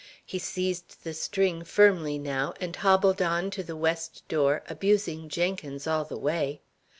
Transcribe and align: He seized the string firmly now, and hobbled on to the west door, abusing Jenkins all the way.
He 0.25 0.39
seized 0.39 1.03
the 1.03 1.13
string 1.13 1.63
firmly 1.63 2.17
now, 2.17 2.55
and 2.59 2.75
hobbled 2.75 3.21
on 3.21 3.51
to 3.51 3.61
the 3.61 3.75
west 3.75 4.27
door, 4.27 4.63
abusing 4.67 5.29
Jenkins 5.29 5.85
all 5.85 6.05
the 6.05 6.17
way. 6.17 6.61